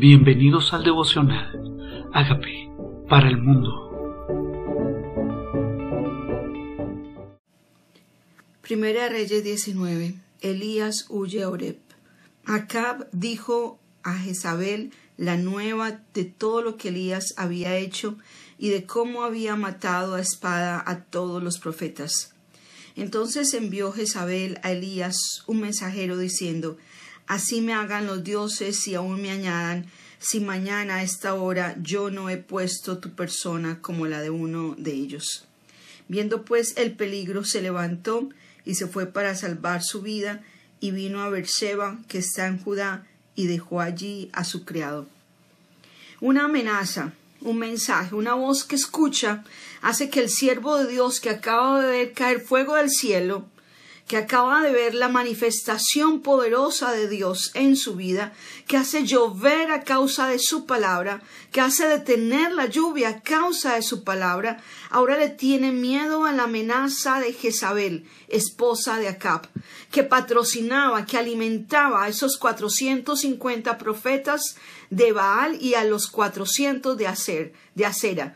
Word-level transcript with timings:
Bienvenidos 0.00 0.72
al 0.72 0.82
devocional. 0.82 2.08
Hágame 2.14 2.72
para 3.06 3.28
el 3.28 3.36
mundo. 3.36 3.68
Primera 8.62 9.10
Reyes 9.10 9.44
19. 9.44 10.14
Elías 10.40 11.04
huye 11.10 11.42
a 11.42 11.50
Oreb. 11.50 11.76
Acab 12.46 13.10
dijo 13.12 13.78
a 14.02 14.14
Jezabel 14.14 14.90
la 15.18 15.36
nueva 15.36 16.00
de 16.14 16.24
todo 16.24 16.62
lo 16.62 16.78
que 16.78 16.88
Elías 16.88 17.34
había 17.36 17.76
hecho 17.76 18.16
y 18.56 18.70
de 18.70 18.86
cómo 18.86 19.22
había 19.22 19.54
matado 19.54 20.14
a 20.14 20.20
espada 20.22 20.82
a 20.86 21.04
todos 21.04 21.42
los 21.42 21.58
profetas. 21.58 22.32
Entonces 22.96 23.52
envió 23.52 23.92
Jezabel 23.92 24.60
a 24.62 24.72
Elías 24.72 25.44
un 25.46 25.60
mensajero 25.60 26.16
diciendo 26.16 26.78
Así 27.30 27.60
me 27.60 27.74
hagan 27.74 28.08
los 28.08 28.24
dioses 28.24 28.88
y 28.88 28.96
aún 28.96 29.22
me 29.22 29.30
añadan, 29.30 29.86
si 30.18 30.40
mañana 30.40 30.96
a 30.96 31.02
esta 31.04 31.34
hora 31.34 31.76
yo 31.80 32.10
no 32.10 32.28
he 32.28 32.38
puesto 32.38 32.98
tu 32.98 33.10
persona 33.10 33.78
como 33.80 34.06
la 34.06 34.20
de 34.20 34.30
uno 34.30 34.74
de 34.76 34.90
ellos. 34.90 35.46
Viendo 36.08 36.44
pues 36.44 36.76
el 36.76 36.96
peligro, 36.96 37.44
se 37.44 37.62
levantó 37.62 38.28
y 38.64 38.74
se 38.74 38.88
fue 38.88 39.06
para 39.06 39.36
salvar 39.36 39.84
su 39.84 40.02
vida, 40.02 40.42
y 40.80 40.90
vino 40.90 41.22
a 41.22 41.28
Berseba, 41.28 42.00
que 42.08 42.18
está 42.18 42.48
en 42.48 42.58
Judá, 42.58 43.06
y 43.36 43.46
dejó 43.46 43.80
allí 43.80 44.28
a 44.32 44.42
su 44.42 44.64
criado. 44.64 45.06
Una 46.20 46.46
amenaza, 46.46 47.12
un 47.42 47.58
mensaje, 47.58 48.16
una 48.16 48.34
voz 48.34 48.64
que 48.64 48.74
escucha, 48.74 49.44
hace 49.82 50.10
que 50.10 50.18
el 50.18 50.30
siervo 50.30 50.78
de 50.78 50.90
Dios 50.90 51.20
que 51.20 51.30
acaba 51.30 51.80
de 51.80 51.90
ver 51.92 52.12
caer 52.12 52.40
fuego 52.40 52.74
del 52.74 52.90
cielo, 52.90 53.46
que 54.10 54.16
acaba 54.16 54.60
de 54.60 54.72
ver 54.72 54.96
la 54.96 55.08
manifestación 55.08 56.20
poderosa 56.20 56.90
de 56.90 57.08
Dios 57.08 57.52
en 57.54 57.76
su 57.76 57.94
vida, 57.94 58.32
que 58.66 58.76
hace 58.76 59.06
llover 59.06 59.70
a 59.70 59.84
causa 59.84 60.26
de 60.26 60.40
su 60.40 60.66
palabra, 60.66 61.22
que 61.52 61.60
hace 61.60 61.86
detener 61.86 62.50
la 62.50 62.66
lluvia 62.66 63.08
a 63.08 63.20
causa 63.20 63.76
de 63.76 63.82
su 63.82 64.02
palabra, 64.02 64.60
ahora 64.90 65.16
le 65.16 65.28
tiene 65.28 65.70
miedo 65.70 66.24
a 66.24 66.32
la 66.32 66.42
amenaza 66.42 67.20
de 67.20 67.32
Jezabel, 67.32 68.04
esposa 68.26 68.98
de 68.98 69.06
Acab, 69.06 69.46
que 69.92 70.02
patrocinaba, 70.02 71.06
que 71.06 71.16
alimentaba 71.16 72.02
a 72.02 72.08
esos 72.08 72.36
450 72.36 73.78
profetas 73.78 74.56
de 74.90 75.12
Baal 75.12 75.62
y 75.62 75.74
a 75.74 75.84
los 75.84 76.08
400 76.08 76.98
de, 76.98 77.52
de 77.76 77.86
Acera. 77.86 78.34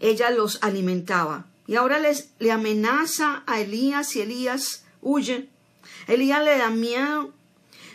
Ella 0.00 0.28
los 0.28 0.58
alimentaba. 0.62 1.46
Y 1.66 1.76
ahora 1.76 1.98
les, 1.98 2.30
le 2.38 2.52
amenaza 2.52 3.42
a 3.46 3.60
Elías 3.60 4.14
y 4.16 4.20
Elías 4.20 4.84
huye. 5.02 5.48
Elías 6.06 6.44
le 6.44 6.58
da 6.58 6.70
miedo. 6.70 7.32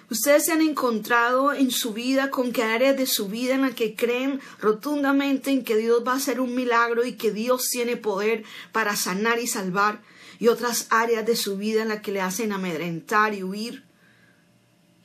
Ustedes 0.09 0.45
se 0.45 0.51
han 0.51 0.61
encontrado 0.61 1.53
en 1.53 1.71
su 1.71 1.93
vida 1.93 2.31
con 2.31 2.51
que 2.51 2.63
áreas 2.63 2.97
de 2.97 3.05
su 3.05 3.29
vida 3.29 3.55
en 3.55 3.61
las 3.61 3.75
que 3.75 3.95
creen 3.95 4.41
rotundamente 4.59 5.51
en 5.51 5.63
que 5.63 5.77
Dios 5.77 6.03
va 6.05 6.11
a 6.11 6.17
hacer 6.17 6.41
un 6.41 6.53
milagro 6.53 7.05
y 7.05 7.13
que 7.13 7.31
Dios 7.31 7.69
tiene 7.69 7.95
poder 7.95 8.43
para 8.73 8.97
sanar 8.97 9.39
y 9.39 9.47
salvar, 9.47 10.01
y 10.37 10.49
otras 10.49 10.87
áreas 10.89 11.25
de 11.25 11.37
su 11.37 11.55
vida 11.55 11.83
en 11.83 11.87
las 11.87 12.01
que 12.01 12.11
le 12.11 12.19
hacen 12.19 12.51
amedrentar 12.51 13.33
y 13.33 13.43
huir. 13.43 13.85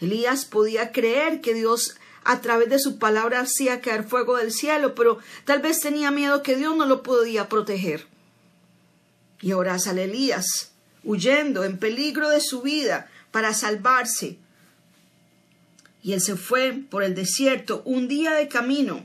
Elías 0.00 0.44
podía 0.44 0.90
creer 0.90 1.40
que 1.40 1.54
Dios 1.54 1.96
a 2.24 2.40
través 2.40 2.68
de 2.68 2.80
su 2.80 2.98
palabra 2.98 3.40
hacía 3.40 3.80
caer 3.80 4.02
fuego 4.02 4.36
del 4.36 4.50
cielo, 4.50 4.96
pero 4.96 5.18
tal 5.44 5.60
vez 5.60 5.78
tenía 5.78 6.10
miedo 6.10 6.42
que 6.42 6.56
Dios 6.56 6.76
no 6.76 6.84
lo 6.84 7.04
podía 7.04 7.48
proteger. 7.48 8.08
Y 9.40 9.52
ahora 9.52 9.78
sale 9.78 10.04
Elías, 10.04 10.72
huyendo, 11.04 11.64
en 11.64 11.78
peligro 11.78 12.30
de 12.30 12.40
su 12.40 12.62
vida, 12.62 13.10
para 13.30 13.54
salvarse. 13.54 14.38
Y 16.02 16.12
él 16.12 16.20
se 16.20 16.36
fue 16.36 16.72
por 16.72 17.02
el 17.02 17.14
desierto 17.14 17.82
un 17.84 18.08
día 18.08 18.34
de 18.34 18.48
camino. 18.48 19.04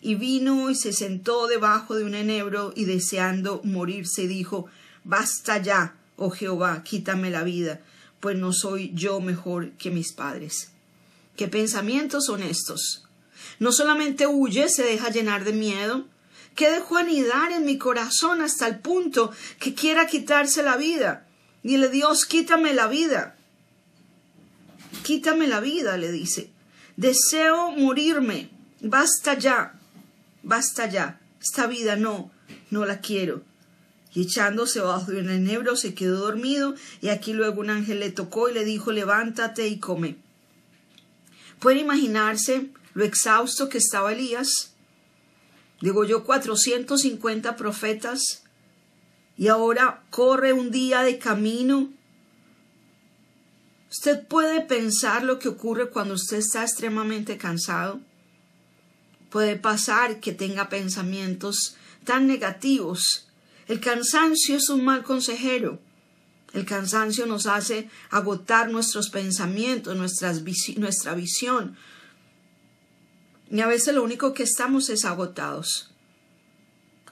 Y 0.00 0.16
vino 0.16 0.70
y 0.70 0.74
se 0.74 0.92
sentó 0.92 1.46
debajo 1.46 1.94
de 1.94 2.04
un 2.04 2.14
enebro 2.14 2.72
y 2.76 2.84
deseando 2.84 3.60
morirse 3.64 4.26
dijo, 4.26 4.66
Basta 5.04 5.58
ya, 5.58 5.96
oh 6.16 6.30
Jehová, 6.30 6.82
quítame 6.82 7.30
la 7.30 7.44
vida, 7.44 7.80
pues 8.20 8.36
no 8.36 8.52
soy 8.52 8.92
yo 8.94 9.20
mejor 9.20 9.72
que 9.72 9.90
mis 9.90 10.12
padres. 10.12 10.70
¿Qué 11.36 11.48
pensamientos 11.48 12.26
son 12.26 12.42
estos? 12.42 13.04
No 13.58 13.72
solamente 13.72 14.26
huye, 14.26 14.68
se 14.68 14.82
deja 14.82 15.10
llenar 15.10 15.44
de 15.44 15.52
miedo, 15.52 16.06
que 16.54 16.70
dejó 16.70 16.98
anidar 16.98 17.52
en 17.52 17.64
mi 17.64 17.78
corazón 17.78 18.42
hasta 18.42 18.66
el 18.66 18.78
punto 18.78 19.32
que 19.58 19.74
quiera 19.74 20.06
quitarse 20.06 20.62
la 20.62 20.76
vida. 20.76 21.26
Dile, 21.62 21.88
Dios, 21.88 22.26
quítame 22.26 22.74
la 22.74 22.86
vida. 22.86 23.36
Quítame 25.02 25.46
la 25.46 25.60
vida, 25.60 25.96
le 25.96 26.12
dice. 26.12 26.50
Deseo 26.96 27.72
morirme. 27.72 28.50
Basta 28.80 29.38
ya. 29.38 29.74
Basta 30.42 30.88
ya. 30.88 31.20
Esta 31.40 31.66
vida 31.66 31.96
no, 31.96 32.30
no 32.70 32.84
la 32.84 33.00
quiero. 33.00 33.42
Y 34.14 34.22
echándose 34.22 34.80
bajo 34.80 35.10
un 35.10 35.28
enebro 35.28 35.76
se 35.76 35.94
quedó 35.94 36.20
dormido, 36.20 36.74
y 37.00 37.08
aquí 37.08 37.32
luego 37.32 37.60
un 37.60 37.70
ángel 37.70 37.98
le 37.98 38.12
tocó 38.12 38.48
y 38.48 38.54
le 38.54 38.64
dijo, 38.64 38.92
levántate 38.92 39.66
y 39.66 39.80
come. 39.80 40.16
¿Puede 41.58 41.80
imaginarse 41.80 42.70
lo 42.94 43.04
exhausto 43.04 43.68
que 43.68 43.78
estaba 43.78 44.12
Elías? 44.12 44.73
Digo 45.80 46.04
yo, 46.04 46.24
450 46.24 47.56
profetas 47.56 48.44
y 49.36 49.48
ahora 49.48 50.02
corre 50.10 50.52
un 50.52 50.70
día 50.70 51.02
de 51.02 51.18
camino. 51.18 51.92
Usted 53.90 54.26
puede 54.26 54.60
pensar 54.60 55.22
lo 55.22 55.38
que 55.38 55.48
ocurre 55.48 55.90
cuando 55.90 56.14
usted 56.14 56.38
está 56.38 56.62
extremadamente 56.62 57.36
cansado. 57.36 58.00
Puede 59.30 59.56
pasar 59.56 60.20
que 60.20 60.32
tenga 60.32 60.68
pensamientos 60.68 61.76
tan 62.04 62.26
negativos. 62.26 63.28
El 63.66 63.80
cansancio 63.80 64.56
es 64.56 64.68
un 64.68 64.84
mal 64.84 65.02
consejero. 65.02 65.80
El 66.52 66.64
cansancio 66.64 67.26
nos 67.26 67.46
hace 67.46 67.88
agotar 68.10 68.70
nuestros 68.70 69.10
pensamientos, 69.10 69.96
nuestras, 69.96 70.42
nuestra 70.76 71.14
visión, 71.14 71.76
y 73.54 73.60
a 73.60 73.68
veces 73.68 73.94
lo 73.94 74.02
único 74.02 74.34
que 74.34 74.42
estamos 74.42 74.90
es 74.90 75.04
agotados. 75.04 75.88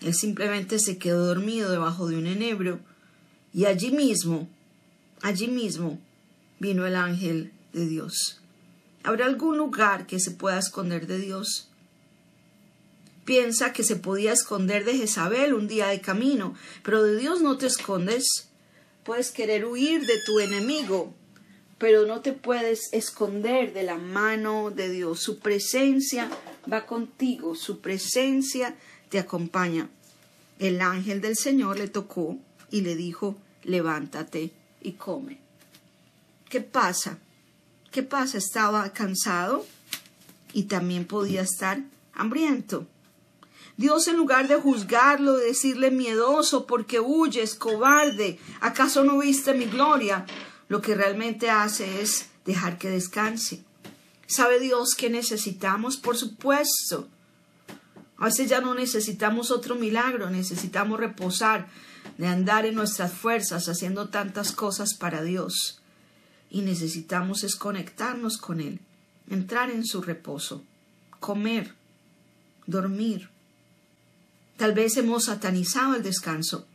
Él 0.01 0.13
simplemente 0.13 0.81
se 0.81 0.99
quedó 0.99 1.25
dormido 1.25 1.71
debajo 1.71 2.09
de 2.09 2.19
un 2.19 2.27
enebro 2.27 2.81
y 3.55 3.67
allí 3.67 3.93
mismo, 3.93 4.49
allí 5.21 5.47
mismo 5.47 6.01
vino 6.59 6.85
el 6.85 6.97
ángel 6.97 7.53
de 7.73 7.87
Dios. 7.87 8.41
¿Habrá 9.05 9.27
algún 9.27 9.57
lugar 9.57 10.09
que 10.09 10.19
se 10.19 10.33
pueda 10.33 10.59
esconder 10.59 11.07
de 11.07 11.21
Dios? 11.21 11.69
Piensa 13.25 13.73
que 13.73 13.85
se 13.85 13.95
podía 13.95 14.33
esconder 14.33 14.85
de 14.85 14.97
Jezabel 14.97 15.55
un 15.55 15.69
día 15.69 15.87
de 15.87 16.01
camino, 16.01 16.57
pero 16.83 17.05
de 17.05 17.17
Dios 17.19 17.41
no 17.41 17.57
te 17.57 17.69
escondes. 17.69 18.49
Puedes 19.05 19.31
querer 19.31 19.65
huir 19.65 20.07
de 20.07 20.19
tu 20.27 20.41
enemigo, 20.41 21.15
pero 21.83 22.07
no 22.07 22.21
te 22.21 22.33
puedes 22.33 22.93
esconder 22.93 23.73
de 23.73 23.83
la 23.83 23.99
mano 23.99 24.71
de 24.71 24.89
Dios. 24.89 25.19
Su 25.19 25.41
presencia 25.41 26.31
va 26.73 26.87
contigo, 26.87 27.57
su 27.57 27.81
presencia 27.81 28.77
te 29.09 29.19
acompaña. 29.19 29.91
El 30.61 30.81
ángel 30.81 31.21
del 31.21 31.37
Señor 31.37 31.81
le 31.81 31.89
tocó 31.89 32.39
y 32.71 32.83
le 32.83 32.95
dijo, 32.95 33.37
levántate 33.65 34.53
y 34.81 34.93
come. 34.93 35.41
¿Qué 36.49 36.61
pasa? 36.61 37.19
¿Qué 37.91 38.05
pasa? 38.05 38.39
Estaba 38.39 38.93
cansado 38.93 39.67
y 40.53 40.67
también 40.67 41.05
podía 41.05 41.43
estar 41.43 41.83
hambriento. 42.15 42.87
Dios 43.77 44.07
en 44.07 44.19
lugar 44.19 44.47
de 44.47 44.55
juzgarlo, 44.55 45.37
de 45.37 45.47
decirle 45.47 45.91
miedoso 45.91 46.65
porque 46.65 47.01
huyes, 47.01 47.57
cobarde, 47.57 48.39
¿acaso 48.61 49.03
no 49.03 49.19
viste 49.19 49.53
mi 49.53 49.65
gloria? 49.65 50.27
Lo 50.73 50.81
que 50.81 50.95
realmente 50.95 51.51
hace 51.51 52.01
es 52.01 52.31
dejar 52.47 52.79
que 52.79 52.89
descanse. 52.89 53.63
¿Sabe 54.27 54.59
Dios 54.59 54.95
qué 54.97 55.11
necesitamos? 55.11 55.99
Por 55.99 56.17
supuesto. 56.17 57.11
A 58.17 58.25
veces 58.25 58.49
ya 58.49 58.63
no 58.63 58.75
necesitamos 58.75 59.51
otro 59.51 59.75
milagro, 59.75 60.31
necesitamos 60.31 60.99
reposar, 60.99 61.69
de 62.17 62.27
andar 62.27 62.65
en 62.65 62.75
nuestras 62.75 63.13
fuerzas 63.13 63.69
haciendo 63.69 64.09
tantas 64.09 64.53
cosas 64.53 64.95
para 64.95 65.23
Dios. 65.23 65.83
Y 66.49 66.63
necesitamos 66.63 67.43
desconectarnos 67.43 68.39
con 68.39 68.63
Él, 68.63 68.81
entrar 69.29 69.71
en 69.71 69.85
su 69.85 70.01
reposo, 70.01 70.65
comer, 71.21 71.75
dormir. 72.67 73.29
Tal 74.57 74.73
vez 74.73 74.97
hemos 74.97 75.27
satanizado 75.27 75.97
el 75.97 76.03
descanso 76.03 76.67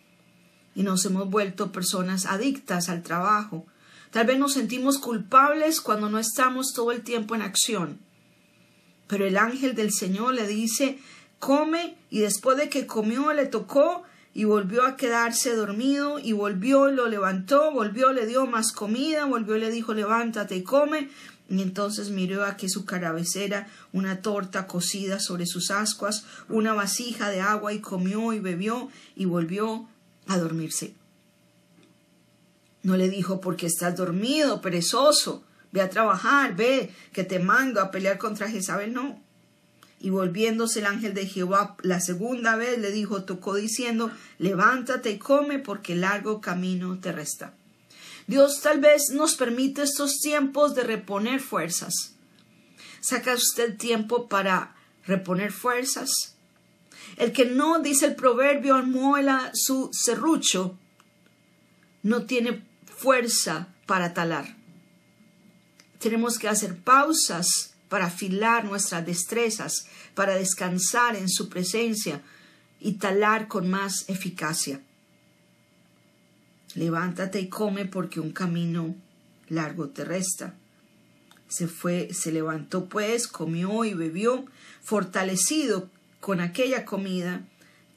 y 0.76 0.84
nos 0.84 1.04
hemos 1.06 1.32
vuelto 1.32 1.72
personas 1.72 2.28
adictas 2.28 2.90
al 2.90 3.02
trabajo, 3.02 3.66
Tal 4.12 4.26
vez 4.26 4.40
nos 4.40 4.54
sentimos 4.54 4.98
culpables 4.98 5.82
cuando 5.82 6.10
no 6.10 6.20
estamos 6.20 6.74
todo 6.74 6.92
el 6.92 7.02
tiempo 7.02 7.36
en 7.36 7.42
acción. 7.42 8.00
Pero 9.08 9.26
el 9.26 9.38
ángel 9.38 9.76
del 9.76 9.92
Señor 9.92 10.34
le 10.34 10.48
dice, 10.48 11.00
come, 11.40 11.98
y 12.10 12.20
después 12.20 12.58
de 12.58 12.70
que 12.70 12.86
comió 12.86 13.34
le 13.34 13.46
tocó 13.46 14.04
y 14.34 14.44
volvió 14.44 14.86
a 14.86 14.98
quedarse 14.98 15.56
dormido 15.56 16.20
y 16.20 16.34
volvió, 16.34 16.90
lo 16.90 17.08
levantó, 17.08 17.72
volvió, 17.72 18.14
le 18.14 18.28
dio 18.28 18.46
más 18.46 18.72
comida, 18.72 19.26
volvió, 19.26 19.58
le 19.58 19.72
dijo 19.72 19.94
levántate 19.94 20.56
y 20.58 20.64
come. 20.64 21.10
Y 21.50 21.62
entonces 21.62 22.10
miró 22.10 22.44
aquí 22.44 22.68
su 22.70 22.86
carabecera, 22.86 23.68
una 23.94 24.22
torta 24.22 24.68
cocida 24.68 25.20
sobre 25.20 25.46
sus 25.46 25.72
ascuas, 25.72 26.26
una 26.50 26.74
vasija 26.74 27.30
de 27.30 27.42
agua 27.42 27.74
y 27.74 27.80
comió 27.80 28.34
y 28.34 28.40
bebió 28.40 28.90
y 29.16 29.26
volvió 29.26 29.88
a 30.28 30.38
dormirse. 30.38 30.94
No 32.84 32.96
le 32.98 33.10
dijo 33.10 33.42
porque 33.42 33.66
estás 33.66 33.96
dormido, 33.96 34.62
perezoso, 34.62 35.44
ve 35.72 35.82
a 35.82 35.90
trabajar, 35.90 36.56
ve, 36.56 36.92
que 37.12 37.24
te 37.24 37.40
mando 37.40 37.82
a 37.82 37.92
pelear 37.92 38.18
contra 38.18 38.50
Jezabel, 38.50 38.94
no. 38.94 39.22
Y 40.00 40.12
volviéndose 40.12 40.80
el 40.80 40.86
ángel 40.86 41.14
de 41.14 41.26
Jehová 41.26 41.76
la 41.82 42.00
segunda 42.00 42.56
vez 42.56 42.78
le 42.80 42.92
dijo, 42.92 43.24
tocó 43.24 43.56
diciendo, 43.56 44.12
levántate 44.38 45.12
y 45.12 45.18
come 45.18 45.60
porque 45.60 45.96
largo 45.96 46.40
camino 46.40 47.00
te 47.00 47.12
resta. 47.12 47.54
Dios 48.28 48.62
tal 48.62 48.80
vez 48.80 49.10
nos 49.12 49.36
permite 49.36 49.84
estos 49.84 50.20
tiempos 50.20 50.76
de 50.76 50.84
reponer 50.84 51.40
fuerzas. 51.40 52.14
¿Saca 53.00 53.34
usted 53.34 53.78
tiempo 53.78 54.28
para 54.28 54.76
reponer 55.06 55.52
fuerzas? 55.52 56.36
El 57.16 57.32
que 57.32 57.46
no, 57.46 57.80
dice 57.80 58.06
el 58.06 58.16
proverbio, 58.16 58.78
muela 58.84 59.52
su 59.54 59.90
serrucho, 59.94 60.78
no 62.08 62.26
tiene 62.26 62.64
fuerza 62.86 63.68
para 63.86 64.14
talar. 64.14 64.56
Tenemos 66.00 66.40
que 66.40 66.48
hacer 66.48 66.78
pausas 66.78 67.74
para 67.90 68.06
afilar 68.06 68.64
nuestras 68.64 69.06
destrezas, 69.06 69.88
para 70.16 70.36
descansar 70.36 71.18
en 71.18 71.28
su 71.28 71.50
presencia 71.50 72.22
y 72.80 72.94
talar 72.94 73.50
con 73.50 73.70
más 73.70 74.06
eficacia. 74.08 74.80
Levántate 76.76 77.42
y 77.42 77.50
come 77.50 77.86
porque 77.86 78.22
un 78.22 78.32
camino 78.32 78.96
largo 79.50 79.90
te 79.90 80.06
resta. 80.06 80.54
Se 81.50 81.68
fue, 81.68 82.14
se 82.14 82.32
levantó 82.32 82.88
pues, 82.88 83.28
comió 83.28 83.84
y 83.84 83.94
bebió, 83.94 84.46
fortalecido 84.82 85.90
con 86.22 86.40
aquella 86.40 86.86
comida, 86.86 87.46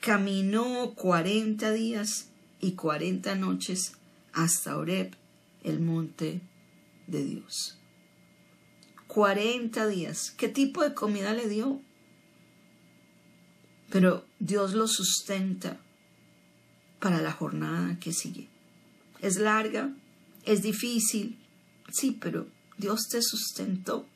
caminó 0.00 0.94
cuarenta 0.96 1.70
días 1.70 2.26
y 2.60 2.72
cuarenta 2.72 3.36
noches 3.36 4.00
hasta 4.32 4.77
Oreb, 4.77 5.15
el 5.62 5.81
monte 5.81 6.41
de 7.06 7.25
Dios. 7.25 7.79
Cuarenta 9.06 9.87
días. 9.87 10.31
¿Qué 10.37 10.49
tipo 10.49 10.82
de 10.82 10.94
comida 10.94 11.32
le 11.32 11.49
dio? 11.49 11.81
Pero 13.91 14.25
Dios 14.38 14.75
lo 14.75 14.87
sustenta 14.87 15.81
para 17.00 17.21
la 17.21 17.32
jornada 17.32 17.99
que 17.99 18.12
sigue. 18.12 18.49
Es 19.21 19.37
larga, 19.37 19.93
es 20.44 20.62
difícil, 20.62 21.38
sí, 21.93 22.17
pero 22.21 22.47
Dios 22.79 23.09
te 23.11 23.21
sustentó. 23.21 24.06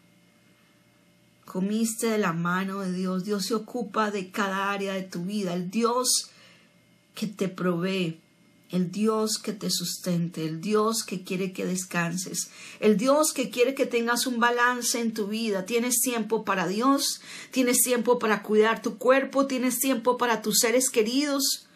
Comiste 1.45 2.09
de 2.09 2.19
la 2.19 2.33
mano 2.33 2.81
de 2.81 2.93
Dios. 2.93 3.25
Dios 3.25 3.47
se 3.47 3.55
ocupa 3.55 4.11
de 4.11 4.31
cada 4.31 4.73
área 4.73 4.95
de 4.95 5.03
tu 5.03 5.25
vida. 5.25 5.55
El 5.55 5.71
Dios 5.71 6.31
que 7.15 7.27
te 7.27 7.49
provee, 7.49 8.21
el 8.71 8.91
Dios 8.91 9.39
que 9.39 9.53
te 9.53 9.71
sustente, 9.71 10.45
el 10.45 10.61
Dios 10.61 11.05
que 11.05 11.23
quiere 11.23 11.53
que 11.53 11.65
descanses, 11.65 12.51
el 12.81 12.97
Dios 12.97 13.33
que 13.33 13.51
quiere 13.51 13.75
que 13.75 13.87
tengas 13.87 14.27
un 14.27 14.41
balance 14.41 15.01
en 15.01 15.13
tu 15.13 15.29
vida. 15.29 15.65
Tienes 15.65 16.01
tiempo 16.01 16.45
para 16.45 16.67
Dios, 16.67 17.21
tienes 17.51 17.79
tiempo 17.83 18.19
para 18.19 18.43
cuidar 18.43 18.83
tu 18.83 18.99
cuerpo, 18.99 19.47
tienes 19.47 19.79
tiempo 19.79 20.17
para 20.17 20.43
tus 20.43 20.59
seres 20.59 20.91
queridos, 20.91 21.67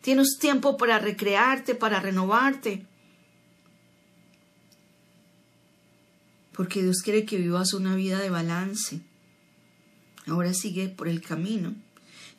tienes 0.00 0.38
tiempo 0.38 0.76
para 0.76 0.98
recrearte, 0.98 1.74
para 1.74 2.00
renovarte. 2.00 2.86
Porque 6.52 6.82
Dios 6.82 7.02
quiere 7.02 7.24
que 7.24 7.36
vivas 7.36 7.72
una 7.72 7.94
vida 7.94 8.18
de 8.18 8.30
balance. 8.30 9.00
Ahora 10.26 10.52
sigue 10.52 10.88
por 10.88 11.08
el 11.08 11.22
camino 11.22 11.74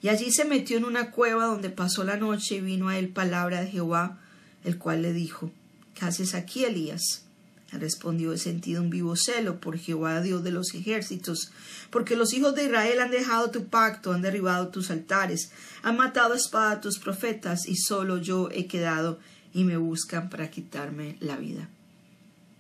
y 0.02 0.10
allí 0.10 0.32
se 0.32 0.46
metió 0.46 0.78
en 0.78 0.86
una 0.86 1.12
cueva 1.12 1.46
donde 1.46 1.70
pasó 1.70 2.04
la 2.04 2.18
noche 2.18 2.56
y 2.56 2.62
vino 2.62 2.88
a 2.88 2.98
él 2.98 3.10
palabra 3.10 3.62
de 3.62 3.68
Jehová, 3.68 4.18
el 4.64 4.78
cual 4.78 5.02
le 5.02 5.14
dijo, 5.14 5.52
¿qué 5.94 6.06
haces 6.06 6.34
aquí, 6.36 6.66
Elías? 6.66 7.24
respondió, 7.72 8.34
he 8.34 8.40
sentido 8.40 8.82
un 8.82 8.90
vivo 8.90 9.16
celo 9.16 9.60
por 9.60 9.78
Jehová, 9.78 10.22
Dios 10.22 10.44
de 10.44 10.52
los 10.52 10.74
ejércitos, 10.74 11.52
porque 11.92 12.16
los 12.16 12.34
hijos 12.34 12.56
de 12.56 12.66
Israel 12.66 13.00
han 13.00 13.12
dejado 13.12 13.52
tu 13.52 13.68
pacto, 13.68 14.12
han 14.12 14.24
derribado 14.24 14.70
tus 14.70 14.90
altares, 14.90 15.52
han 15.84 15.96
matado 15.96 16.34
a 16.34 16.38
espada 16.38 16.72
a 16.72 16.82
tus 16.82 16.98
profetas, 16.98 17.68
y 17.68 17.76
solo 17.76 18.18
yo 18.18 18.50
he 18.52 18.66
quedado, 18.66 19.20
y 19.54 19.66
me 19.66 19.78
buscan 19.78 20.32
para 20.32 20.50
quitarme 20.50 21.18
la 21.20 21.38
vida. 21.38 21.70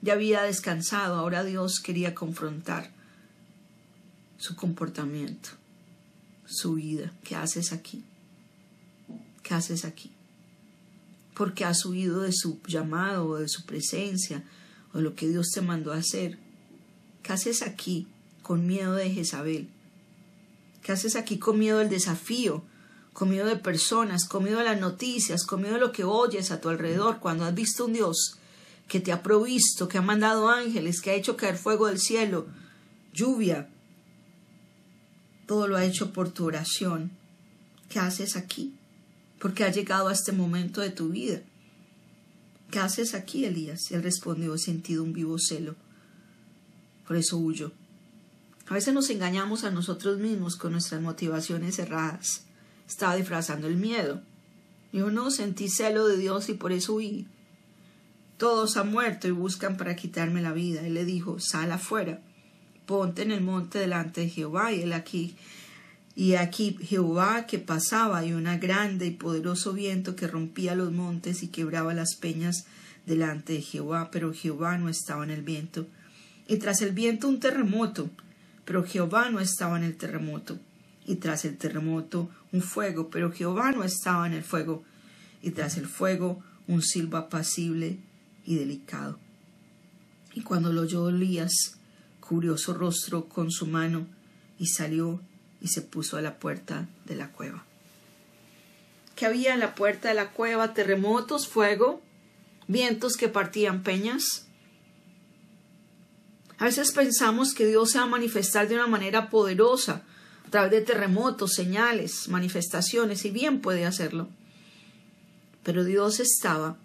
Ya 0.01 0.13
había 0.13 0.43
descansado, 0.43 1.15
ahora 1.15 1.43
Dios 1.43 1.79
quería 1.79 2.13
confrontar 2.13 2.91
su 4.37 4.55
comportamiento 4.55 5.58
su 6.49 6.73
vida. 6.73 7.13
¿Qué 7.23 7.35
haces 7.35 7.71
aquí? 7.71 8.03
¿Qué 9.43 9.53
haces 9.53 9.85
aquí? 9.85 10.11
Porque 11.33 11.65
has 11.65 11.85
huido 11.85 12.21
de 12.21 12.33
su 12.33 12.59
llamado 12.67 13.27
o 13.27 13.37
de 13.37 13.47
su 13.47 13.65
presencia 13.65 14.43
o 14.93 14.97
de 14.97 15.03
lo 15.03 15.15
que 15.15 15.27
Dios 15.27 15.49
te 15.51 15.61
mandó 15.61 15.93
a 15.93 15.97
hacer. 15.97 16.37
¿Qué 17.23 17.33
haces 17.33 17.61
aquí 17.61 18.07
con 18.41 18.67
miedo 18.67 18.93
de 18.93 19.09
Jezabel? 19.09 19.69
¿Qué 20.83 20.91
haces 20.91 21.15
aquí 21.15 21.37
con 21.37 21.59
miedo 21.59 21.79
del 21.79 21.89
desafío? 21.89 22.63
Con 23.13 23.29
miedo 23.29 23.47
de 23.47 23.57
personas, 23.57 24.25
con 24.25 24.43
miedo 24.43 24.59
de 24.59 24.65
las 24.65 24.79
noticias, 24.79 25.45
con 25.45 25.61
miedo 25.61 25.75
de 25.75 25.81
lo 25.81 25.91
que 25.91 26.03
oyes 26.03 26.51
a 26.51 26.61
tu 26.61 26.69
alrededor 26.69 27.19
cuando 27.19 27.45
has 27.45 27.53
visto 27.53 27.85
un 27.85 27.93
Dios 27.93 28.37
que 28.87 28.99
te 28.99 29.11
ha 29.11 29.21
provisto, 29.21 29.87
que 29.87 29.99
ha 29.99 30.01
mandado 30.01 30.49
ángeles, 30.49 31.01
que 31.01 31.11
ha 31.11 31.15
hecho 31.15 31.37
caer 31.37 31.57
fuego 31.57 31.87
del 31.87 31.99
cielo, 31.99 32.47
lluvia, 33.13 33.69
todo 35.49 35.67
lo 35.67 35.77
ha 35.77 35.83
hecho 35.83 36.13
por 36.13 36.29
tu 36.29 36.45
oración. 36.45 37.09
¿Qué 37.89 37.97
haces 37.97 38.35
aquí? 38.35 38.75
Porque 39.39 39.63
ha 39.63 39.71
llegado 39.71 40.07
a 40.07 40.13
este 40.13 40.31
momento 40.31 40.79
de 40.79 40.91
tu 40.91 41.09
vida. 41.09 41.41
¿Qué 42.69 42.77
haces 42.77 43.15
aquí, 43.15 43.45
Elías? 43.45 43.89
él 43.89 44.03
respondió, 44.03 44.53
he 44.53 44.59
sentido 44.59 45.03
un 45.03 45.11
vivo 45.11 45.39
celo. 45.39 45.75
Por 47.07 47.17
eso 47.17 47.39
huyo. 47.39 47.71
A 48.67 48.75
veces 48.75 48.93
nos 48.93 49.09
engañamos 49.09 49.63
a 49.63 49.71
nosotros 49.71 50.19
mismos 50.19 50.55
con 50.55 50.73
nuestras 50.73 51.01
motivaciones 51.01 51.79
erradas. 51.79 52.43
Estaba 52.87 53.15
disfrazando 53.15 53.65
el 53.65 53.77
miedo. 53.77 54.21
Yo 54.93 55.09
no, 55.09 55.31
sentí 55.31 55.67
celo 55.67 56.05
de 56.05 56.17
Dios 56.17 56.47
y 56.49 56.53
por 56.53 56.71
eso 56.71 56.93
huí. 56.93 57.25
Todos 58.37 58.77
han 58.77 58.91
muerto 58.91 59.27
y 59.27 59.31
buscan 59.31 59.77
para 59.77 59.95
quitarme 59.95 60.43
la 60.43 60.53
vida. 60.53 60.85
Él 60.85 60.93
le 60.93 61.05
dijo, 61.05 61.39
sal 61.39 61.71
afuera 61.71 62.21
ponte 62.89 63.21
en 63.21 63.29
el 63.29 63.41
monte 63.41 63.77
delante 63.77 64.21
de 64.21 64.29
Jehová, 64.29 64.73
y 64.73 64.81
él 64.81 64.93
aquí, 64.93 65.35
y 66.15 66.33
aquí 66.33 66.75
Jehová 66.81 67.45
que 67.45 67.59
pasaba, 67.59 68.25
y 68.25 68.33
un 68.33 68.45
grande 68.59 69.05
y 69.05 69.11
poderoso 69.11 69.73
viento 69.73 70.15
que 70.15 70.27
rompía 70.27 70.73
los 70.73 70.91
montes 70.91 71.43
y 71.43 71.49
quebraba 71.49 71.93
las 71.93 72.15
peñas 72.15 72.65
delante 73.05 73.53
de 73.53 73.61
Jehová, 73.61 74.09
pero 74.11 74.33
Jehová 74.33 74.79
no 74.79 74.89
estaba 74.89 75.23
en 75.23 75.29
el 75.29 75.43
viento. 75.43 75.85
Y 76.47 76.57
tras 76.57 76.81
el 76.81 76.93
viento 76.93 77.27
un 77.27 77.39
terremoto, 77.39 78.09
pero 78.65 78.83
Jehová 78.83 79.29
no 79.29 79.39
estaba 79.39 79.77
en 79.77 79.83
el 79.83 79.95
terremoto. 79.95 80.57
Y 81.05 81.17
tras 81.17 81.45
el 81.45 81.57
terremoto 81.59 82.31
un 82.51 82.63
fuego, 82.63 83.11
pero 83.11 83.31
Jehová 83.31 83.71
no 83.71 83.83
estaba 83.83 84.25
en 84.25 84.33
el 84.33 84.43
fuego. 84.43 84.83
Y 85.43 85.51
tras 85.51 85.77
el 85.77 85.85
fuego 85.85 86.41
un 86.67 86.81
silbo 86.81 87.17
apacible 87.17 87.99
y 88.47 88.55
delicado. 88.55 89.19
Y 90.33 90.41
cuando 90.41 90.73
lo 90.73 90.81
oyó 90.81 91.09
Elías, 91.09 91.78
cubrió 92.29 92.59
su 92.59 92.75
rostro 92.75 93.27
con 93.27 93.49
su 93.49 93.65
mano 93.65 94.05
y 94.59 94.67
salió 94.67 95.19
y 95.61 95.69
se 95.69 95.81
puso 95.81 96.15
a 96.15 96.21
la 96.21 96.37
puerta 96.37 96.87
de 97.05 97.15
la 97.15 97.31
cueva. 97.31 97.65
¿Qué 99.15 99.25
había 99.25 99.55
en 99.55 99.59
la 99.59 99.73
puerta 99.73 100.09
de 100.09 100.13
la 100.13 100.29
cueva? 100.29 100.75
Terremotos, 100.75 101.47
fuego, 101.47 102.03
vientos 102.67 103.17
que 103.17 103.29
partían 103.29 103.81
peñas. 103.81 104.45
A 106.59 106.65
veces 106.65 106.91
pensamos 106.91 107.55
que 107.55 107.65
Dios 107.65 107.89
se 107.89 107.97
va 107.97 108.03
a 108.03 108.07
manifestar 108.07 108.67
de 108.67 108.75
una 108.75 108.85
manera 108.85 109.31
poderosa, 109.31 110.03
a 110.45 110.49
través 110.51 110.69
de 110.69 110.81
terremotos, 110.81 111.53
señales, 111.53 112.27
manifestaciones, 112.27 113.25
y 113.25 113.31
bien 113.31 113.59
puede 113.59 113.87
hacerlo. 113.87 114.29
Pero 115.63 115.83
Dios 115.83 116.19
estaba 116.19 116.77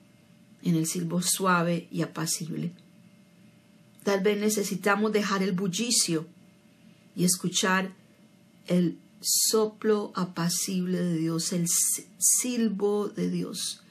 en 0.63 0.77
el 0.77 0.87
silbo 0.87 1.21
suave 1.21 1.87
y 1.91 2.01
apacible. 2.01 2.73
Tal 4.05 4.21
vez 4.21 4.39
necesitamos 4.39 5.13
dejar 5.13 5.43
el 5.43 5.53
bullicio 5.53 6.27
y 7.17 7.25
escuchar 7.25 7.93
el 8.67 8.99
soplo 9.21 10.13
apacible 10.15 11.01
de 11.01 11.17
Dios, 11.17 11.53
el 11.53 11.67
silbo 12.19 13.09
de 13.09 13.31
Dios, 13.31 13.83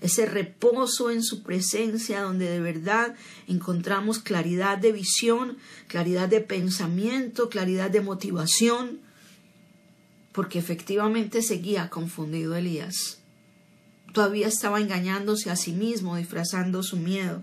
ese 0.00 0.26
reposo 0.26 1.10
en 1.10 1.22
su 1.22 1.44
presencia 1.44 2.22
donde 2.22 2.50
de 2.50 2.60
verdad 2.60 3.14
encontramos 3.46 4.18
claridad 4.18 4.76
de 4.76 4.92
visión, 4.92 5.56
claridad 5.86 6.28
de 6.28 6.40
pensamiento, 6.40 7.48
claridad 7.48 7.90
de 7.90 8.00
motivación, 8.00 9.00
porque 10.32 10.58
efectivamente 10.58 11.42
seguía 11.42 11.88
confundido 11.90 12.56
Elías. 12.56 13.20
Todavía 14.12 14.48
estaba 14.48 14.80
engañándose 14.80 15.50
a 15.50 15.56
sí 15.56 15.72
mismo, 15.72 16.16
disfrazando 16.16 16.82
su 16.82 16.96
miedo. 16.96 17.42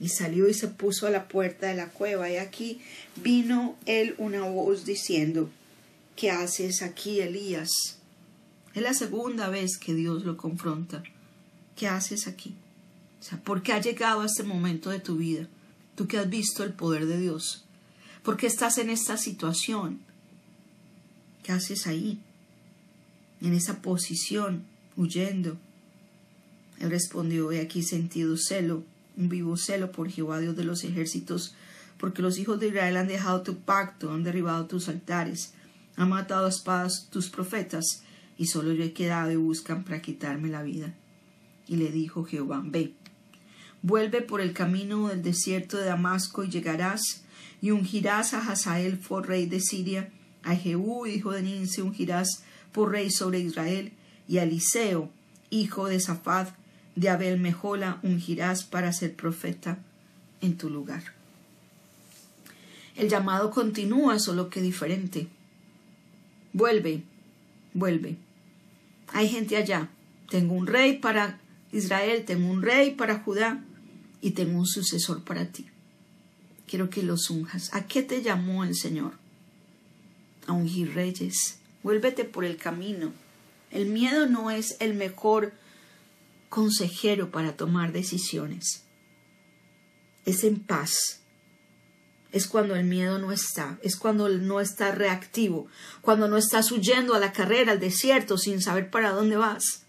Y 0.00 0.10
salió 0.10 0.48
y 0.48 0.54
se 0.54 0.68
puso 0.68 1.06
a 1.06 1.10
la 1.10 1.28
puerta 1.28 1.66
de 1.66 1.74
la 1.74 1.88
cueva. 1.88 2.30
Y 2.30 2.36
aquí 2.36 2.80
vino 3.16 3.76
él 3.86 4.14
una 4.18 4.42
voz 4.42 4.84
diciendo, 4.84 5.50
¿qué 6.14 6.30
haces 6.30 6.82
aquí, 6.82 7.20
Elías? 7.20 7.98
Es 8.74 8.82
la 8.82 8.94
segunda 8.94 9.48
vez 9.48 9.76
que 9.78 9.94
Dios 9.94 10.24
lo 10.24 10.36
confronta. 10.36 11.02
¿Qué 11.74 11.88
haces 11.88 12.28
aquí? 12.28 12.54
O 13.20 13.24
sea, 13.24 13.38
¿por 13.38 13.62
qué 13.62 13.72
ha 13.72 13.80
llegado 13.80 14.20
a 14.20 14.26
este 14.26 14.44
momento 14.44 14.90
de 14.90 15.00
tu 15.00 15.16
vida? 15.16 15.48
Tú 15.96 16.06
que 16.06 16.18
has 16.18 16.30
visto 16.30 16.62
el 16.62 16.72
poder 16.72 17.06
de 17.06 17.18
Dios. 17.18 17.64
¿Por 18.22 18.36
qué 18.36 18.46
estás 18.46 18.78
en 18.78 18.90
esta 18.90 19.16
situación? 19.16 20.00
¿Qué 21.42 21.52
haces 21.52 21.86
ahí? 21.86 22.20
En 23.40 23.54
esa 23.54 23.82
posición, 23.82 24.64
huyendo. 24.96 25.56
Él 26.78 26.90
respondió, 26.90 27.50
he 27.50 27.60
aquí 27.60 27.82
sentido 27.82 28.36
celo, 28.36 28.84
un 29.18 29.28
vivo 29.28 29.56
celo 29.56 29.92
por 29.92 30.08
Jehová 30.08 30.38
Dios 30.38 30.56
de 30.56 30.64
los 30.64 30.84
ejércitos, 30.84 31.54
porque 31.98 32.22
los 32.22 32.38
hijos 32.38 32.60
de 32.60 32.68
Israel 32.68 32.96
han 32.96 33.08
dejado 33.08 33.42
tu 33.42 33.58
pacto, 33.58 34.12
han 34.12 34.22
derribado 34.22 34.66
tus 34.66 34.88
altares, 34.88 35.52
han 35.96 36.08
matado 36.08 36.46
a 36.46 36.50
espadas 36.50 37.08
tus 37.10 37.28
profetas, 37.28 38.04
y 38.38 38.46
solo 38.46 38.72
yo 38.72 38.84
he 38.84 38.92
quedado 38.92 39.32
y 39.32 39.36
buscan 39.36 39.82
para 39.82 40.00
quitarme 40.00 40.48
la 40.48 40.62
vida. 40.62 40.94
Y 41.66 41.76
le 41.76 41.90
dijo 41.90 42.24
Jehová, 42.24 42.62
ve, 42.64 42.94
vuelve 43.82 44.22
por 44.22 44.40
el 44.40 44.52
camino 44.52 45.08
del 45.08 45.22
desierto 45.22 45.76
de 45.76 45.86
Damasco 45.86 46.44
y 46.44 46.50
llegarás 46.50 47.24
y 47.60 47.72
ungirás 47.72 48.34
a 48.34 48.38
Hazael 48.38 48.98
por 48.98 49.26
rey 49.26 49.46
de 49.46 49.60
Siria, 49.60 50.10
a 50.44 50.54
Jehú, 50.54 51.06
hijo 51.06 51.32
de 51.32 51.42
Ninse, 51.42 51.82
ungirás 51.82 52.44
por 52.70 52.92
rey 52.92 53.10
sobre 53.10 53.40
Israel, 53.40 53.92
y 54.28 54.38
a 54.38 54.44
Eliseo, 54.44 55.10
hijo 55.50 55.88
de 55.88 55.98
Safad, 55.98 56.48
de 56.98 57.08
Abel 57.10 57.38
Mejola, 57.38 58.00
ungirás 58.02 58.64
para 58.64 58.92
ser 58.92 59.14
profeta 59.14 59.78
en 60.40 60.58
tu 60.58 60.68
lugar. 60.68 61.04
El 62.96 63.08
llamado 63.08 63.52
continúa, 63.52 64.18
solo 64.18 64.50
que 64.50 64.60
diferente. 64.60 65.28
Vuelve, 66.52 67.04
vuelve. 67.72 68.16
Hay 69.12 69.28
gente 69.28 69.56
allá. 69.56 69.88
Tengo 70.28 70.54
un 70.54 70.66
rey 70.66 70.98
para 70.98 71.38
Israel, 71.70 72.24
tengo 72.24 72.50
un 72.50 72.62
rey 72.62 72.90
para 72.90 73.20
Judá 73.20 73.62
y 74.20 74.32
tengo 74.32 74.58
un 74.58 74.66
sucesor 74.66 75.22
para 75.22 75.46
ti. 75.46 75.66
Quiero 76.66 76.90
que 76.90 77.04
los 77.04 77.30
unjas. 77.30 77.72
¿A 77.74 77.86
qué 77.86 78.02
te 78.02 78.22
llamó 78.22 78.64
el 78.64 78.74
Señor? 78.74 79.12
A 80.48 80.52
ungir 80.52 80.94
reyes. 80.94 81.60
Vuélvete 81.84 82.24
por 82.24 82.44
el 82.44 82.56
camino. 82.56 83.12
El 83.70 83.86
miedo 83.86 84.26
no 84.26 84.50
es 84.50 84.76
el 84.80 84.94
mejor 84.94 85.52
consejero 86.48 87.30
para 87.30 87.56
tomar 87.56 87.92
decisiones. 87.92 88.84
Es 90.24 90.44
en 90.44 90.60
paz. 90.60 91.20
Es 92.30 92.46
cuando 92.46 92.76
el 92.76 92.84
miedo 92.84 93.18
no 93.18 93.32
está, 93.32 93.78
es 93.82 93.96
cuando 93.96 94.28
no 94.28 94.60
está 94.60 94.94
reactivo, 94.94 95.66
cuando 96.02 96.28
no 96.28 96.36
estás 96.36 96.70
huyendo 96.70 97.14
a 97.14 97.18
la 97.18 97.32
carrera, 97.32 97.72
al 97.72 97.80
desierto, 97.80 98.36
sin 98.36 98.60
saber 98.60 98.90
para 98.90 99.12
dónde 99.12 99.36
vas. 99.36 99.86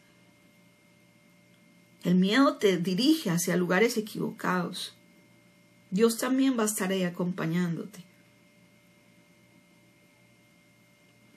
El 2.03 2.15
miedo 2.15 2.55
te 2.55 2.77
dirige 2.77 3.29
hacia 3.29 3.57
lugares 3.57 3.97
equivocados. 3.97 4.93
Dios 5.91 6.17
también 6.17 6.57
va 6.57 6.63
a 6.63 6.67
estar 6.67 6.91
ahí 6.91 7.03
acompañándote. 7.03 8.05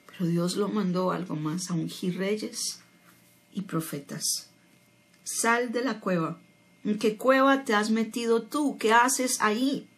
Pero 0.07 0.29
Dios 0.29 0.55
lo 0.55 0.69
mandó 0.69 1.11
algo 1.11 1.35
más, 1.35 1.69
a 1.69 1.73
ungir 1.73 2.17
reyes 2.17 2.79
y 3.51 3.63
profetas. 3.63 4.52
Sal 5.23 5.71
de 5.71 5.83
la 5.83 5.99
cueva. 5.99 6.39
¿En 6.83 6.99
qué 6.99 7.17
cueva 7.17 7.63
te 7.63 7.73
has 7.73 7.89
metido 7.89 8.43
tú? 8.43 8.77
¿Qué 8.77 8.91
haces 8.91 9.39
ahí? 9.39 9.89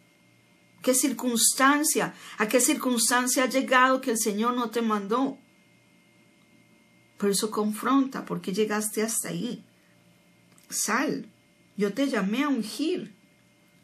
¿Qué 0.82 0.94
circunstancia? 0.94 2.14
¿A 2.38 2.46
qué 2.46 2.60
circunstancia 2.60 3.44
ha 3.44 3.48
llegado 3.48 4.00
que 4.00 4.12
el 4.12 4.18
Señor 4.18 4.54
no 4.54 4.70
te 4.70 4.82
mandó? 4.82 5.38
Por 7.18 7.30
eso 7.30 7.50
confronta, 7.50 8.24
¿por 8.24 8.40
qué 8.40 8.52
llegaste 8.52 9.02
hasta 9.02 9.30
ahí? 9.30 9.64
Sal, 10.68 11.28
yo 11.76 11.92
te 11.92 12.08
llamé 12.08 12.44
a 12.44 12.48
ungir 12.48 13.14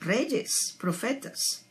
reyes, 0.00 0.76
profetas. 0.78 1.64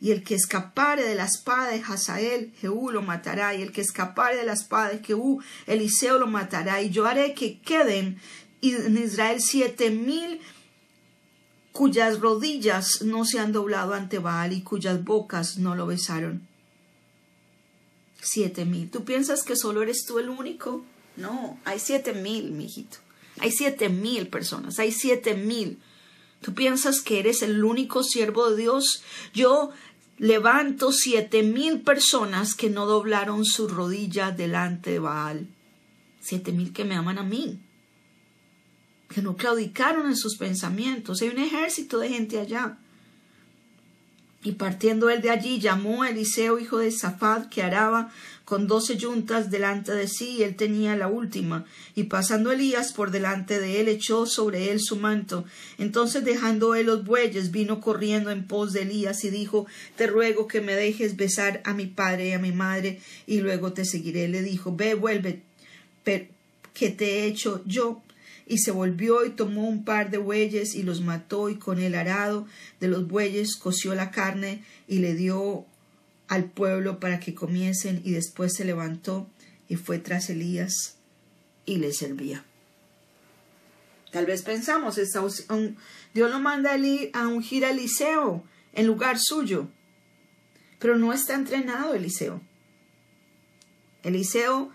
Y 0.00 0.12
el 0.12 0.22
que 0.22 0.34
escapare 0.34 1.02
de 1.02 1.14
la 1.14 1.24
espada 1.24 1.70
de 1.70 1.82
Hazael, 1.82 2.52
Jehú 2.60 2.90
lo 2.90 3.02
matará. 3.02 3.54
Y 3.54 3.62
el 3.62 3.72
que 3.72 3.80
escapare 3.80 4.36
de 4.36 4.44
la 4.44 4.52
espada 4.52 4.90
de 4.90 5.02
Jehú, 5.02 5.42
Eliseo 5.66 6.18
lo 6.18 6.28
matará. 6.28 6.82
Y 6.82 6.90
yo 6.90 7.06
haré 7.06 7.34
que 7.34 7.60
queden 7.60 8.20
en 8.62 8.98
Israel 8.98 9.40
siete 9.40 9.90
mil 9.90 10.40
cuyas 11.72 12.18
rodillas 12.18 13.02
no 13.02 13.24
se 13.24 13.38
han 13.38 13.52
doblado 13.52 13.94
ante 13.94 14.18
Baal 14.18 14.52
y 14.52 14.62
cuyas 14.62 15.04
bocas 15.04 15.58
no 15.58 15.76
lo 15.76 15.86
besaron. 15.86 16.46
Siete 18.20 18.64
mil. 18.64 18.90
¿Tú 18.90 19.04
piensas 19.04 19.44
que 19.44 19.54
solo 19.54 19.82
eres 19.82 20.04
tú 20.04 20.18
el 20.18 20.28
único? 20.28 20.84
No, 21.16 21.58
hay 21.64 21.78
siete 21.78 22.14
mil, 22.14 22.50
mijito. 22.50 22.98
Hay 23.38 23.52
siete 23.52 23.88
mil 23.88 24.26
personas, 24.26 24.80
hay 24.80 24.90
siete 24.90 25.34
mil. 25.34 25.78
¿Tú 26.40 26.52
piensas 26.52 27.00
que 27.00 27.20
eres 27.20 27.42
el 27.42 27.62
único 27.62 28.02
siervo 28.02 28.50
de 28.50 28.56
Dios? 28.56 29.04
Yo 29.32 29.70
levanto 30.16 30.90
siete 30.90 31.44
mil 31.44 31.82
personas 31.82 32.56
que 32.56 32.70
no 32.70 32.86
doblaron 32.86 33.44
su 33.44 33.68
rodilla 33.68 34.32
delante 34.32 34.90
de 34.90 34.98
Baal. 34.98 35.46
Siete 36.20 36.50
mil 36.50 36.72
que 36.72 36.84
me 36.84 36.96
aman 36.96 37.18
a 37.18 37.22
mí 37.22 37.60
que 39.08 39.22
no 39.22 39.36
claudicaron 39.36 40.06
en 40.06 40.16
sus 40.16 40.36
pensamientos. 40.36 41.22
Hay 41.22 41.28
un 41.28 41.38
ejército 41.38 41.98
de 41.98 42.08
gente 42.10 42.38
allá. 42.38 42.78
Y 44.44 44.52
partiendo 44.52 45.10
él 45.10 45.20
de 45.20 45.30
allí, 45.30 45.58
llamó 45.58 46.04
a 46.04 46.10
Eliseo, 46.10 46.58
hijo 46.58 46.78
de 46.78 46.92
Safad, 46.92 47.48
que 47.48 47.62
araba 47.62 48.12
con 48.44 48.66
doce 48.66 48.96
yuntas 48.96 49.50
delante 49.50 49.92
de 49.92 50.06
sí, 50.06 50.36
y 50.38 50.42
él 50.42 50.54
tenía 50.54 50.96
la 50.96 51.08
última. 51.08 51.66
Y 51.96 52.04
pasando 52.04 52.52
Elías 52.52 52.92
por 52.92 53.10
delante 53.10 53.58
de 53.58 53.80
él, 53.80 53.88
echó 53.88 54.26
sobre 54.26 54.70
él 54.70 54.80
su 54.80 54.96
manto. 54.96 55.44
Entonces, 55.76 56.24
dejando 56.24 56.74
él 56.76 56.86
los 56.86 57.04
bueyes, 57.04 57.50
vino 57.50 57.80
corriendo 57.80 58.30
en 58.30 58.46
pos 58.46 58.72
de 58.72 58.82
Elías 58.82 59.24
y 59.24 59.30
dijo, 59.30 59.66
Te 59.96 60.06
ruego 60.06 60.46
que 60.46 60.60
me 60.60 60.74
dejes 60.74 61.16
besar 61.16 61.60
a 61.64 61.74
mi 61.74 61.86
padre 61.86 62.28
y 62.28 62.32
a 62.32 62.38
mi 62.38 62.52
madre, 62.52 63.00
y 63.26 63.40
luego 63.40 63.72
te 63.72 63.84
seguiré. 63.84 64.28
Le 64.28 64.42
dijo, 64.42 64.74
Ve, 64.74 64.94
vuelve, 64.94 65.42
que 66.04 66.90
te 66.90 67.04
he 67.04 67.26
hecho 67.26 67.60
yo 67.66 68.02
y 68.48 68.58
se 68.58 68.70
volvió 68.70 69.24
y 69.26 69.30
tomó 69.30 69.68
un 69.68 69.84
par 69.84 70.10
de 70.10 70.16
bueyes 70.16 70.74
y 70.74 70.82
los 70.82 71.02
mató 71.02 71.50
y 71.50 71.56
con 71.56 71.78
el 71.78 71.94
arado 71.94 72.46
de 72.80 72.88
los 72.88 73.06
bueyes 73.06 73.56
coció 73.56 73.94
la 73.94 74.10
carne 74.10 74.64
y 74.88 74.98
le 74.98 75.14
dio 75.14 75.66
al 76.28 76.44
pueblo 76.44 76.98
para 76.98 77.20
que 77.20 77.34
comiesen 77.34 78.00
y 78.04 78.12
después 78.12 78.54
se 78.54 78.64
levantó 78.64 79.28
y 79.68 79.76
fue 79.76 79.98
tras 79.98 80.30
Elías 80.30 80.96
y 81.66 81.76
le 81.76 81.92
servía. 81.92 82.44
Tal 84.10 84.24
vez 84.24 84.40
pensamos, 84.40 84.96
Dios 84.96 86.30
lo 86.30 86.40
manda 86.40 86.72
a 87.12 87.28
ungir 87.28 87.66
a 87.66 87.70
Eliseo 87.70 88.42
en 88.72 88.86
lugar 88.86 89.18
suyo, 89.18 89.68
pero 90.78 90.96
no 90.96 91.12
está 91.12 91.34
entrenado 91.34 91.94
Eliseo. 91.94 92.40
Eliseo, 94.02 94.72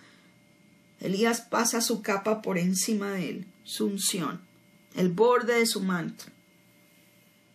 Elías 0.99 1.41
pasa 1.41 1.81
su 1.81 2.03
capa 2.03 2.43
por 2.43 2.59
encima 2.59 3.11
de 3.13 3.29
él 3.29 3.47
su 3.63 3.85
unción, 3.85 4.41
el 4.95 5.09
borde 5.09 5.59
de 5.59 5.65
su 5.65 5.81
manto. 5.81 6.25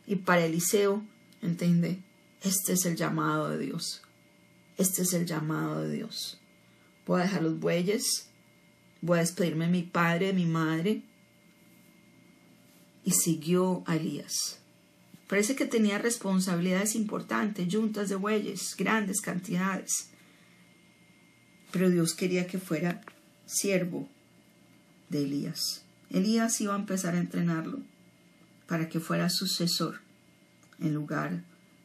Y 0.06 0.16
para 0.16 0.44
Eliseo, 0.44 1.04
entiende, 1.42 2.02
este 2.42 2.72
es 2.72 2.84
el 2.86 2.96
llamado 2.96 3.50
de 3.50 3.58
Dios. 3.58 4.02
Este 4.76 5.02
es 5.02 5.12
el 5.12 5.26
llamado 5.26 5.82
de 5.82 5.92
Dios. 5.92 6.40
Voy 7.06 7.20
a 7.20 7.24
dejar 7.24 7.42
los 7.42 7.58
bueyes, 7.58 8.30
voy 9.00 9.18
a 9.18 9.22
despedirme 9.22 9.66
de 9.66 9.72
mi 9.72 9.82
padre, 9.82 10.28
de 10.28 10.32
mi 10.32 10.46
madre. 10.46 11.02
Y 13.04 13.12
siguió 13.12 13.82
a 13.86 13.96
Elías. 13.96 14.60
Parece 15.28 15.56
que 15.56 15.66
tenía 15.66 15.98
responsabilidades 15.98 16.94
importantes, 16.94 17.74
juntas 17.74 18.08
de 18.08 18.16
bueyes, 18.16 18.74
grandes 18.76 19.20
cantidades. 19.20 20.10
Pero 21.70 21.90
Dios 21.90 22.14
quería 22.14 22.46
que 22.46 22.58
fuera 22.58 23.02
siervo 23.46 24.08
de 25.08 25.24
Elías. 25.24 25.84
Elías 26.10 26.60
iba 26.60 26.74
a 26.74 26.78
empezar 26.78 27.14
a 27.14 27.20
entrenarlo 27.20 27.80
para 28.66 28.88
que 28.88 29.00
fuera 29.00 29.30
sucesor 29.30 30.00
en 30.80 30.94
lugar 30.94 31.42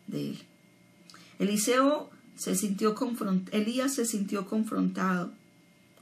de 0.08 0.32
él. 0.32 0.40
Eliseo 1.40 2.10
se 2.36 2.56
sintió 2.56 2.96
Elías 3.52 3.96
se 3.96 4.06
sintió 4.06 4.48
confrontado. 4.48 5.32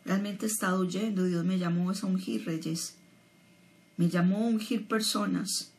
Realmente 0.06 0.46
estaba 0.46 0.80
huyendo. 0.80 1.26
Dios 1.26 1.46
me 1.46 1.60
llamó 1.60 1.92
a 1.92 2.06
ungir 2.06 2.46
reyes. 2.46 2.96
Me 3.98 4.10
llamó 4.10 4.38
a 4.38 4.48
ungir 4.48 4.88
personas. 4.88 5.72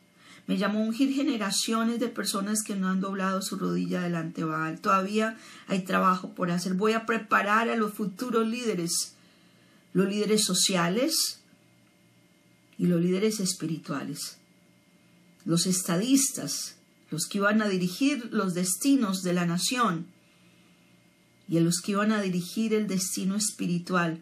Me 0.47 0.57
llamó 0.57 0.79
a 0.79 0.87
ungir 0.87 1.13
generaciones 1.13 1.99
de 1.99 2.09
personas 2.09 2.63
que 2.63 2.75
no 2.75 2.89
han 2.89 2.99
doblado 2.99 3.41
su 3.41 3.57
rodilla 3.57 4.01
delante 4.01 4.41
de 4.41 4.47
Baal. 4.47 4.79
Todavía 4.79 5.37
hay 5.67 5.83
trabajo 5.83 6.33
por 6.33 6.51
hacer. 6.51 6.73
Voy 6.73 6.93
a 6.93 7.05
preparar 7.05 7.69
a 7.69 7.75
los 7.75 7.93
futuros 7.93 8.47
líderes. 8.47 9.15
Los 9.93 10.07
líderes 10.07 10.43
sociales, 10.43 11.41
y 12.77 12.87
los 12.87 13.01
líderes 13.01 13.39
espirituales, 13.39 14.37
los 15.45 15.65
estadistas, 15.67 16.75
los 17.11 17.27
que 17.27 17.37
iban 17.37 17.61
a 17.61 17.69
dirigir 17.69 18.29
los 18.31 18.53
destinos 18.53 19.21
de 19.21 19.33
la 19.33 19.45
nación 19.45 20.07
y 21.47 21.57
a 21.57 21.61
los 21.61 21.81
que 21.81 21.91
iban 21.91 22.11
a 22.11 22.21
dirigir 22.21 22.73
el 22.73 22.87
destino 22.87 23.35
espiritual 23.35 24.19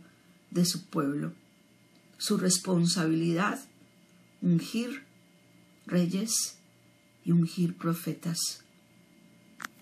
de 0.50 0.66
su 0.66 0.86
pueblo. 0.88 1.34
Su 2.18 2.38
responsabilidad, 2.38 3.64
ungir 4.42 5.04
reyes 5.86 6.58
y 7.24 7.32
ungir 7.32 7.76
profetas. 7.76 8.64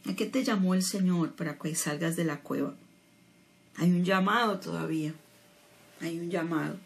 ¿A 0.06 0.16
qué 0.16 0.26
te 0.26 0.44
llamó 0.44 0.74
el 0.74 0.84
Señor 0.84 1.36
para 1.36 1.58
que 1.58 1.76
salgas 1.76 2.16
de 2.16 2.26
la 2.26 2.42
cueva? 2.42 2.76
Hay 3.76 3.92
un 3.92 4.04
llamado 4.04 4.60
todavía. 4.60 5.14
Hay 6.02 6.20
un 6.20 6.30
llamado. 6.30 6.78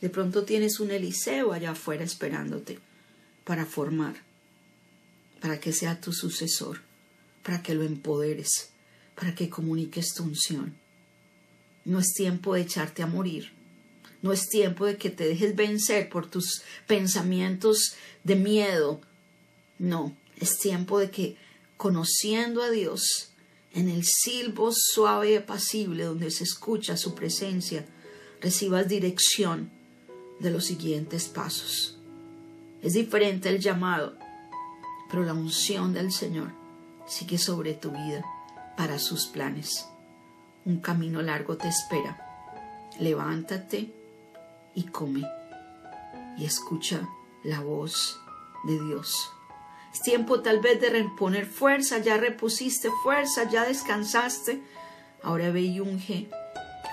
De 0.00 0.08
pronto 0.08 0.44
tienes 0.44 0.78
un 0.78 0.90
Eliseo 0.90 1.52
allá 1.52 1.72
afuera 1.72 2.04
esperándote 2.04 2.78
para 3.44 3.66
formar, 3.66 4.14
para 5.40 5.58
que 5.58 5.72
sea 5.72 6.00
tu 6.00 6.12
sucesor, 6.12 6.80
para 7.42 7.62
que 7.62 7.74
lo 7.74 7.82
empoderes, 7.82 8.70
para 9.16 9.34
que 9.34 9.48
comuniques 9.48 10.14
tu 10.14 10.22
unción. 10.22 10.76
No 11.84 11.98
es 11.98 12.12
tiempo 12.12 12.54
de 12.54 12.60
echarte 12.60 13.02
a 13.02 13.06
morir. 13.06 13.52
No 14.22 14.32
es 14.32 14.48
tiempo 14.48 14.86
de 14.86 14.96
que 14.96 15.10
te 15.10 15.26
dejes 15.26 15.56
vencer 15.56 16.08
por 16.08 16.28
tus 16.28 16.62
pensamientos 16.86 17.94
de 18.24 18.36
miedo. 18.36 19.00
No, 19.78 20.16
es 20.36 20.58
tiempo 20.58 20.98
de 20.98 21.10
que, 21.10 21.36
conociendo 21.76 22.62
a 22.62 22.70
Dios, 22.70 23.30
en 23.72 23.88
el 23.88 24.04
silbo 24.04 24.70
suave 24.72 25.32
y 25.32 25.36
apacible 25.36 26.04
donde 26.04 26.30
se 26.30 26.44
escucha 26.44 26.96
su 26.96 27.14
presencia, 27.14 27.86
recibas 28.40 28.88
dirección 28.88 29.77
de 30.40 30.50
los 30.50 30.66
siguientes 30.66 31.28
pasos. 31.28 31.98
Es 32.82 32.94
diferente 32.94 33.48
el 33.48 33.58
llamado, 33.58 34.16
pero 35.10 35.24
la 35.24 35.34
unción 35.34 35.92
del 35.92 36.12
Señor 36.12 36.52
sigue 37.06 37.38
sobre 37.38 37.74
tu 37.74 37.90
vida 37.90 38.24
para 38.76 38.98
sus 38.98 39.26
planes. 39.26 39.86
Un 40.64 40.80
camino 40.80 41.22
largo 41.22 41.56
te 41.56 41.68
espera. 41.68 42.24
Levántate 43.00 43.92
y 44.74 44.84
come 44.84 45.24
y 46.36 46.44
escucha 46.44 47.08
la 47.42 47.60
voz 47.60 48.20
de 48.64 48.78
Dios. 48.84 49.32
Es 49.92 50.02
tiempo 50.02 50.40
tal 50.40 50.60
vez 50.60 50.80
de 50.80 50.90
reponer 50.90 51.46
fuerza, 51.46 51.98
ya 51.98 52.16
repusiste 52.16 52.90
fuerza, 53.02 53.48
ya 53.50 53.64
descansaste. 53.64 54.62
Ahora 55.22 55.50
ve 55.50 55.62
y 55.62 55.80
unge 55.80 56.30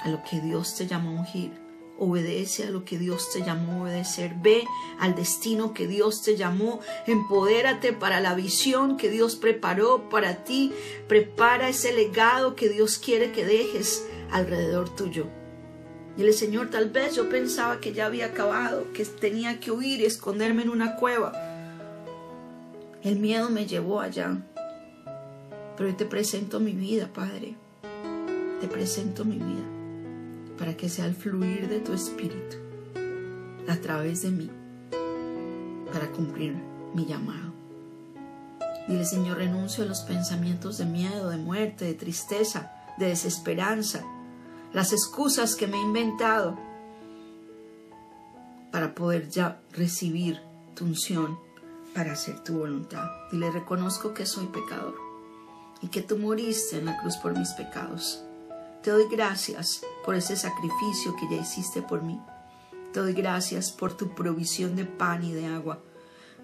a 0.03 0.09
lo 0.09 0.23
que 0.23 0.39
Dios 0.39 0.75
te 0.75 0.87
llamó 0.87 1.09
a 1.09 1.21
ungir. 1.21 1.64
Obedece 1.97 2.65
a 2.65 2.69
lo 2.71 2.83
que 2.83 2.97
Dios 2.97 3.31
te 3.31 3.41
llamó 3.41 3.79
a 3.79 3.83
obedecer. 3.83 4.33
Ve 4.41 4.65
al 4.99 5.15
destino 5.15 5.73
que 5.73 5.87
Dios 5.87 6.23
te 6.23 6.35
llamó. 6.35 6.81
Empodérate 7.07 7.93
para 7.93 8.19
la 8.19 8.35
visión 8.35 8.97
que 8.97 9.09
Dios 9.09 9.37
preparó 9.37 10.09
para 10.09 10.43
ti. 10.43 10.73
Prepara 11.07 11.69
ese 11.69 11.93
legado 11.93 12.55
que 12.55 12.67
Dios 12.67 12.97
quiere 12.97 13.31
que 13.31 13.45
dejes 13.45 14.05
alrededor 14.31 14.93
tuyo. 14.93 15.27
Y 16.17 16.23
el 16.23 16.33
Señor, 16.33 16.69
tal 16.69 16.89
vez 16.89 17.15
yo 17.15 17.29
pensaba 17.29 17.79
que 17.79 17.93
ya 17.93 18.05
había 18.05 18.27
acabado, 18.27 18.91
que 18.93 19.05
tenía 19.05 19.59
que 19.59 19.71
huir 19.71 20.01
y 20.01 20.05
esconderme 20.05 20.63
en 20.63 20.69
una 20.69 20.97
cueva. 20.97 21.33
El 23.03 23.19
miedo 23.19 23.49
me 23.49 23.67
llevó 23.67 24.01
allá. 24.01 24.37
Pero 25.77 25.89
hoy 25.89 25.95
te 25.95 26.05
presento 26.05 26.59
mi 26.59 26.71
vida, 26.71 27.09
Padre. 27.13 27.55
Te 28.59 28.67
presento 28.67 29.23
mi 29.23 29.37
vida 29.37 29.74
para 30.57 30.75
que 30.77 30.89
sea 30.89 31.05
el 31.05 31.15
fluir 31.15 31.67
de 31.67 31.79
tu 31.79 31.93
espíritu 31.93 32.57
a 33.67 33.75
través 33.77 34.21
de 34.21 34.31
mí 34.31 34.49
para 35.91 36.11
cumplir 36.11 36.55
mi 36.93 37.05
llamado. 37.05 37.53
Dile, 38.87 39.05
Señor, 39.05 39.37
renuncio 39.37 39.83
a 39.83 39.87
los 39.87 40.01
pensamientos 40.01 40.77
de 40.77 40.85
miedo, 40.85 41.29
de 41.29 41.37
muerte, 41.37 41.85
de 41.85 41.93
tristeza, 41.93 42.71
de 42.97 43.07
desesperanza, 43.07 44.03
las 44.73 44.93
excusas 44.93 45.55
que 45.55 45.67
me 45.67 45.77
he 45.77 45.81
inventado 45.81 46.57
para 48.71 48.93
poder 48.93 49.29
ya 49.29 49.61
recibir 49.71 50.39
tu 50.75 50.85
unción 50.85 51.39
para 51.95 52.11
hacer 52.11 52.43
tu 52.43 52.59
voluntad. 52.59 53.09
Y 53.31 53.37
le 53.37 53.49
reconozco 53.49 54.13
que 54.13 54.25
soy 54.25 54.47
pecador 54.47 54.95
y 55.81 55.87
que 55.87 56.01
tú 56.01 56.17
moriste 56.17 56.77
en 56.77 56.85
la 56.85 56.99
cruz 56.99 57.15
por 57.17 57.37
mis 57.37 57.51
pecados. 57.53 58.21
Te 58.85 58.91
doy 58.91 59.07
gracias 59.09 59.81
por 60.05 60.13
ese 60.13 60.35
sacrificio 60.35 61.15
que 61.15 61.27
ya 61.27 61.41
hiciste 61.41 61.81
por 61.81 62.03
mí. 62.03 62.21
Te 62.93 62.99
doy 62.99 63.13
gracias 63.13 63.71
por 63.71 63.97
tu 63.97 64.13
provisión 64.13 64.75
de 64.75 64.85
pan 64.85 65.23
y 65.23 65.33
de 65.33 65.47
agua, 65.47 65.81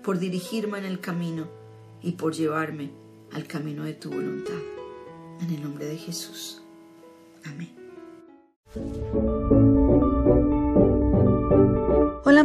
por 0.03 0.17
dirigirme 0.17 0.79
en 0.79 0.85
el 0.85 0.99
camino 0.99 1.47
y 2.01 2.13
por 2.13 2.33
llevarme 2.33 2.89
al 3.31 3.45
camino 3.45 3.83
de 3.83 3.93
tu 3.93 4.09
voluntad. 4.09 4.57
En 5.39 5.51
el 5.51 5.61
nombre 5.61 5.85
de 5.85 5.97
Jesús. 5.97 6.63
Amén. 7.45 7.75